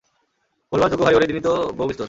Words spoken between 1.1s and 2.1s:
ভারি দিনই তো বহুবিস্তর।